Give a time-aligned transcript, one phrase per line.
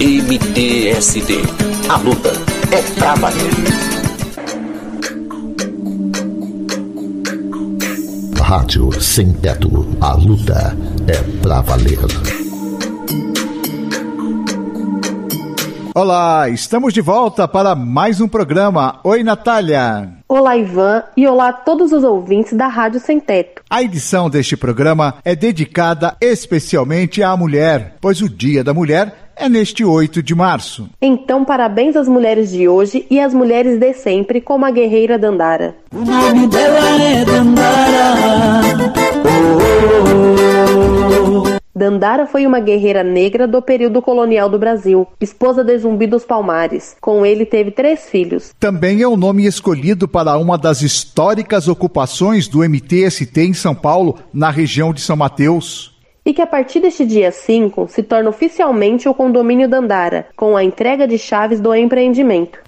[0.00, 1.42] MTST.
[1.90, 2.30] A luta
[2.72, 3.50] é pra valer.
[8.40, 9.94] Rádio Sem Teto.
[10.00, 10.74] A luta
[11.06, 11.98] é pra valer.
[15.94, 19.00] Olá, estamos de volta para mais um programa.
[19.04, 20.14] Oi, Natália.
[20.26, 23.60] Olá, Ivan, e olá a todos os ouvintes da Rádio Sem Teto.
[23.68, 29.48] A edição deste programa é dedicada especialmente à mulher, pois o Dia da Mulher é
[29.48, 30.88] neste 8 de março.
[31.00, 35.74] Então, parabéns às mulheres de hoje e às mulheres de sempre, como a guerreira Dandara.
[35.92, 38.60] O nome dela é Dandara.
[39.24, 39.58] Oh,
[40.76, 46.06] oh, oh, Dandara foi uma guerreira negra do período colonial do Brasil, esposa de Zumbi
[46.06, 46.94] dos Palmares.
[47.00, 48.52] Com ele teve três filhos.
[48.60, 54.18] Também é o nome escolhido para uma das históricas ocupações do MTST em São Paulo,
[54.30, 55.89] na região de São Mateus.
[56.24, 60.62] E que a partir deste dia 5 se torna oficialmente o condomínio Dandara, com a
[60.62, 62.58] entrega de chaves do empreendimento.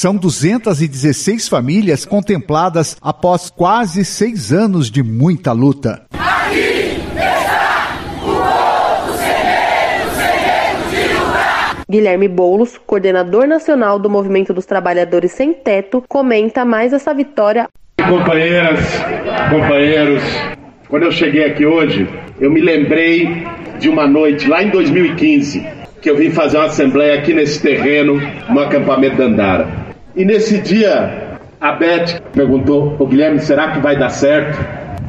[0.00, 6.06] São 216 famílias contempladas após quase seis anos de muita luta.
[6.14, 9.18] Aqui está o povo
[10.90, 11.79] de lutar.
[11.90, 17.66] Guilherme Boulos, coordenador nacional do Movimento dos Trabalhadores Sem Teto, comenta mais essa vitória.
[18.08, 18.78] Companheiras,
[19.50, 20.22] companheiros,
[20.88, 22.08] quando eu cheguei aqui hoje,
[22.40, 23.44] eu me lembrei
[23.80, 25.66] de uma noite lá em 2015
[26.00, 29.68] que eu vim fazer uma assembleia aqui nesse terreno, no acampamento da Andara.
[30.14, 34.56] E nesse dia, a Beth perguntou: Ô Guilherme, será que vai dar certo?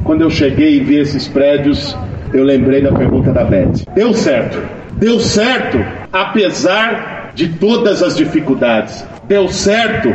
[0.04, 1.96] Quando eu cheguei e vi esses prédios,
[2.34, 3.86] eu lembrei da pergunta da Beth.
[3.94, 4.81] Deu certo.
[4.98, 9.06] Deu certo, apesar de todas as dificuldades.
[9.28, 10.14] Deu certo,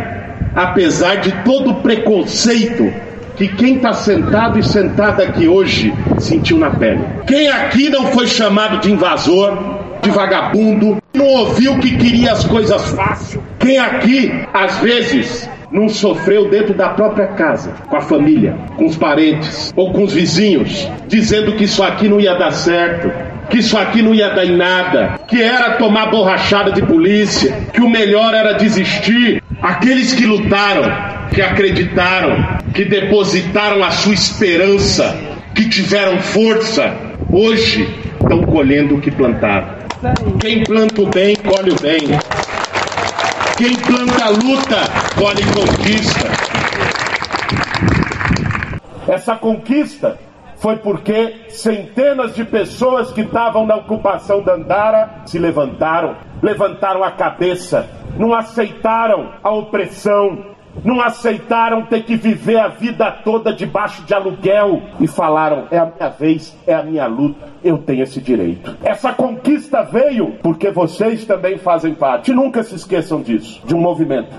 [0.55, 2.92] apesar de todo o preconceito
[3.36, 7.05] que quem está sentado e sentada aqui hoje sentiu na pele.
[7.27, 9.58] Quem aqui não foi chamado de invasor,
[10.02, 13.42] de vagabundo, não ouviu que queria as coisas fácil.
[13.58, 18.96] Quem aqui, às vezes, não sofreu dentro da própria casa, com a família, com os
[18.96, 23.11] parentes ou com os vizinhos, dizendo que isso aqui não ia dar certo,
[23.51, 27.80] que isso aqui não ia dar em nada, que era tomar borrachada de polícia, que
[27.80, 29.42] o melhor era desistir.
[29.62, 30.83] Aqueles que lutaram,
[31.33, 35.17] que acreditaram, que depositaram a sua esperança,
[35.55, 36.95] que tiveram força,
[37.30, 37.89] hoje
[38.20, 39.68] estão colhendo o que plantaram.
[40.40, 42.01] Quem planta o bem, colhe o bem.
[43.57, 44.83] Quem planta luta,
[45.17, 46.28] colhe conquista.
[49.08, 50.18] Essa conquista
[50.66, 57.12] foi porque centenas de pessoas que estavam na ocupação da Andara se levantaram, levantaram a
[57.12, 57.88] cabeça,
[58.18, 60.44] não aceitaram a opressão,
[60.84, 65.86] não aceitaram ter que viver a vida toda debaixo de aluguel e falaram: é a
[65.86, 68.77] minha vez, é a minha luta, eu tenho esse direito.
[68.83, 72.33] Essa conquista veio porque vocês também fazem parte.
[72.33, 74.34] Nunca se esqueçam disso, de um movimento.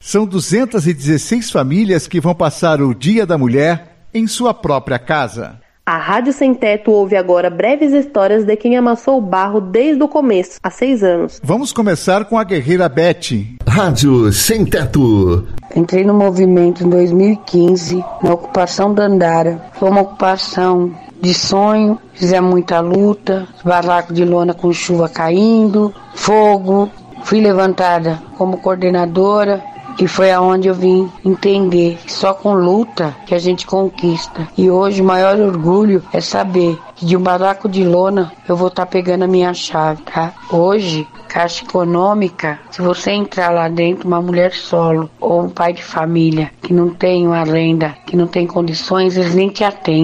[0.00, 5.60] São 216 famílias que vão passar o Dia da Mulher em sua própria casa.
[5.88, 10.06] A Rádio Sem Teto ouve agora breves histórias de quem amassou o barro desde o
[10.06, 11.40] começo, há seis anos.
[11.42, 13.56] Vamos começar com a guerreira Beth.
[13.66, 15.48] Rádio Sem Teto.
[15.74, 19.62] Entrei no movimento em 2015, na ocupação da Andara.
[19.78, 26.90] Foi uma ocupação de sonho, fizemos muita luta, barraco de lona com chuva caindo, fogo.
[27.24, 29.64] Fui levantada como coordenadora,
[29.98, 34.48] e foi aonde eu vim entender que só com luta que a gente conquista.
[34.56, 38.68] E hoje o maior orgulho é saber que de um barraco de lona eu vou
[38.68, 40.32] estar tá pegando a minha chave, tá?
[40.50, 45.82] Hoje, Caixa Econômica, se você entrar lá dentro, uma mulher solo ou um pai de
[45.82, 49.98] família que não tem uma renda, que não tem condições, eles nem te atendem.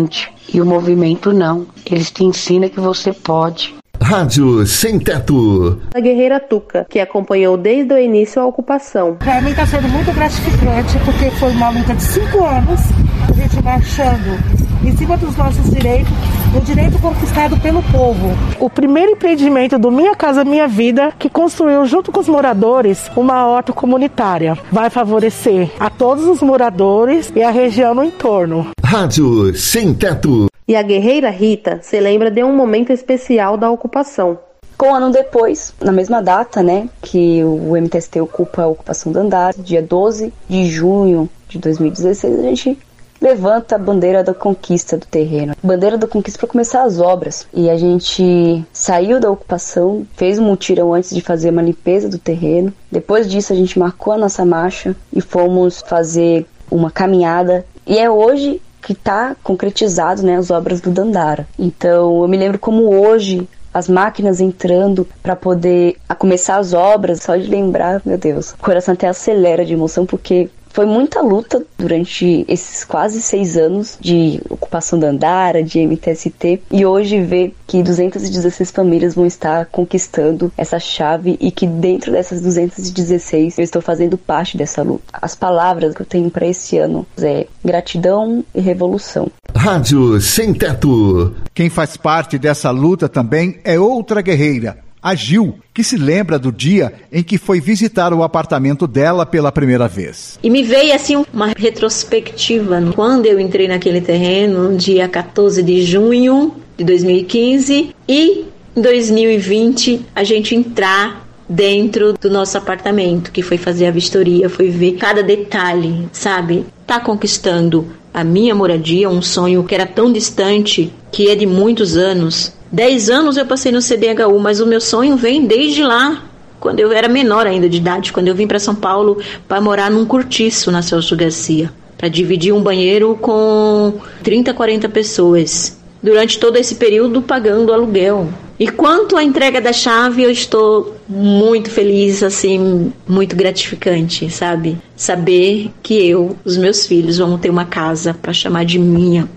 [0.52, 1.66] E o movimento não.
[1.90, 3.74] Eles te ensinam que você pode.
[4.04, 5.80] Rádio Sem Teto.
[5.94, 9.16] A guerreira Tuca, que acompanhou desde o início a ocupação.
[9.16, 12.80] Para mim está sendo muito gratificante, porque foi uma luta de cinco anos,
[13.26, 16.12] a gente marchando em cima dos nossos direitos,
[16.54, 18.28] o direito conquistado pelo povo.
[18.60, 23.46] O primeiro empreendimento do Minha Casa Minha Vida, que construiu junto com os moradores uma
[23.46, 24.58] horta comunitária.
[24.70, 28.66] Vai favorecer a todos os moradores e a região no entorno.
[28.84, 30.48] Rádio Sem Teto.
[30.66, 34.38] E a guerreira Rita se lembra de um momento especial da ocupação.
[34.70, 39.18] ficou um ano depois, na mesma data, né, que o MTST ocupa a ocupação do
[39.18, 42.78] andar, dia 12 de junho de 2016, a gente
[43.20, 45.54] levanta a bandeira da conquista do terreno.
[45.62, 47.46] Bandeira da conquista para começar as obras.
[47.52, 52.18] E a gente saiu da ocupação, fez um mutirão antes de fazer uma limpeza do
[52.18, 52.72] terreno.
[52.90, 57.64] Depois disso a gente marcou a nossa marcha e fomos fazer uma caminhada.
[57.86, 61.48] E é hoje que está concretizado né, as obras do Dandara.
[61.58, 67.34] Então eu me lembro como hoje as máquinas entrando para poder começar as obras, só
[67.34, 72.44] de lembrar, meu Deus, o coração até acelera de emoção porque foi muita luta durante
[72.48, 78.72] esses quase seis anos de ocupação da Andara, de MTST, e hoje ver que 216
[78.72, 84.58] famílias vão estar conquistando essa chave e que dentro dessas 216 eu estou fazendo parte
[84.58, 85.04] dessa luta.
[85.12, 89.30] As palavras que eu tenho para esse ano é gratidão e revolução.
[89.54, 91.36] Rádio Sem Teto.
[91.54, 96.50] Quem faz parte dessa luta também é outra guerreira, a Gil, que se lembra do
[96.50, 100.38] dia em que foi visitar o apartamento dela pela primeira vez.
[100.42, 106.54] E me veio assim uma retrospectiva quando eu entrei naquele terreno, dia 14 de junho
[106.78, 113.86] de 2015 e em 2020 a gente entrar dentro do nosso apartamento, que foi fazer
[113.86, 116.64] a vistoria, foi ver cada detalhe, sabe?
[116.86, 121.96] Tá conquistando a minha moradia, um sonho que era tão distante, que é de muitos
[121.96, 126.24] anos, Dez anos eu passei no CDHU, mas o meu sonho vem desde lá,
[126.58, 129.16] quando eu era menor ainda de idade, quando eu vim para São Paulo
[129.46, 133.94] para morar num cortiço na Celso Garcia, para dividir um banheiro com
[134.24, 135.78] 30, 40 pessoas.
[136.02, 138.28] Durante todo esse período pagando aluguel.
[138.58, 144.76] E quanto à entrega da chave, eu estou muito feliz, assim, muito gratificante, sabe?
[144.96, 149.28] Saber que eu, os meus filhos, vamos ter uma casa para chamar de minha.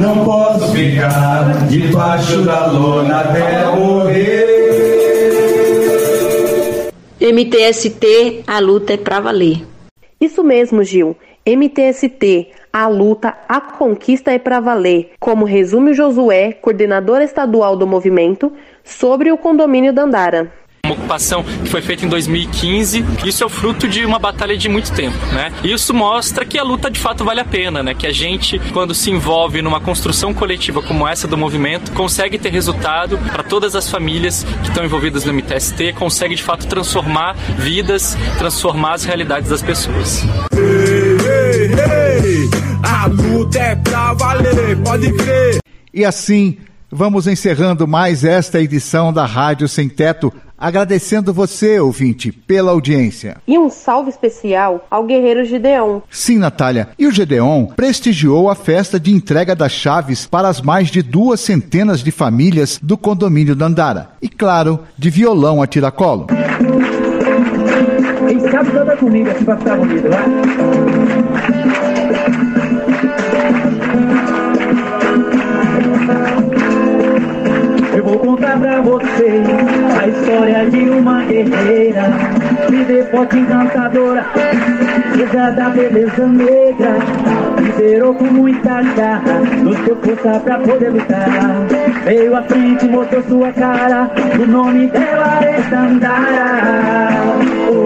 [0.00, 4.56] Não posso ficar debaixo da lona até morrer.
[7.20, 9.66] MTST, a luta é pra valer.
[10.20, 11.16] Isso mesmo, Gil.
[11.44, 17.86] MTST, a luta, a conquista é para valer, como resume o Josué, coordenador estadual do
[17.86, 18.52] movimento,
[18.84, 20.52] sobre o condomínio Dandara
[20.86, 23.04] uma ocupação que foi feita em 2015.
[23.24, 25.52] Isso é o fruto de uma batalha de muito tempo, né?
[25.62, 27.94] Isso mostra que a luta de fato vale a pena, né?
[27.94, 32.50] Que a gente, quando se envolve numa construção coletiva como essa do movimento, consegue ter
[32.50, 38.16] resultado para todas as famílias que estão envolvidas no MTST, consegue de fato transformar vidas,
[38.38, 40.22] transformar as realidades das pessoas.
[40.52, 42.50] Ei, ei, ei,
[42.82, 45.58] a luta é pra valer, pode crer.
[45.92, 46.58] E assim,
[46.90, 53.36] vamos encerrando mais esta edição da Rádio Sem Teto agradecendo você, ouvinte, pela audiência.
[53.46, 56.00] E um salve especial ao guerreiro Gideon.
[56.10, 56.88] Sim, Natália.
[56.98, 61.40] E o Gideon prestigiou a festa de entrega das chaves para as mais de duas
[61.40, 64.10] centenas de famílias do condomínio Dandara.
[64.20, 66.26] E, claro, de violão a tiracolo.
[68.28, 70.24] Quem sabe canta comigo aqui pra ficar bonito, vai?
[78.06, 79.42] vou contar pra você
[80.08, 82.02] história de uma guerreira,
[82.68, 84.24] líder forte encantadora,
[85.12, 86.96] presa da beleza negra,
[87.60, 91.28] liderou com muita garra, nos deu força pra poder lutar.
[92.04, 94.10] Veio à frente, mostrou sua cara,
[94.40, 97.08] o nome dela é Dandara.
[97.68, 97.85] Oh, oh,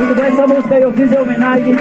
[0.00, 1.76] essa música eu fiz em homenagem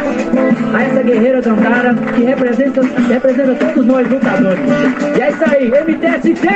[0.73, 4.59] a essa guerreira Dandara que representa, representa todos nós lutadores.
[5.17, 6.47] E é isso aí, MTST!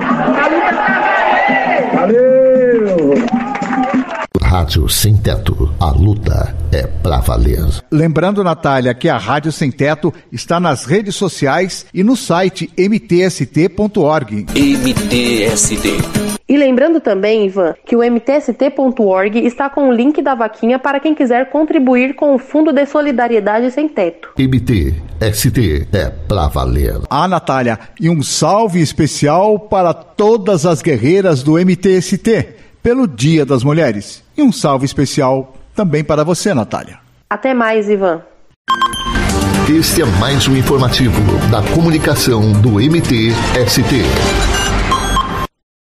[0.00, 1.27] A luta tá
[4.58, 7.64] Rádio Sem Teto, a luta é pra valer.
[7.92, 14.46] Lembrando, Natália, que a Rádio Sem Teto está nas redes sociais e no site mtst.org.
[14.56, 20.98] MTST e lembrando também, Ivan, que o mtst.org está com o link da vaquinha para
[20.98, 24.30] quem quiser contribuir com o Fundo de Solidariedade Sem Teto.
[24.38, 27.00] MTST é pra valer.
[27.10, 33.62] Ah, Natália, e um salve especial para todas as guerreiras do MTST pelo Dia das
[33.62, 34.22] Mulheres.
[34.36, 36.98] E um salve especial também para você, Natália.
[37.30, 38.22] Até mais, Ivan.
[39.68, 41.20] Este é mais um informativo
[41.50, 44.57] da comunicação do MTST.